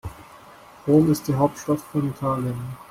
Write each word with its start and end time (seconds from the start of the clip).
Rom 0.87 1.11
ist 1.11 1.27
die 1.27 1.35
Hauptstadt 1.35 1.79
von 1.79 2.09
Italien. 2.09 2.55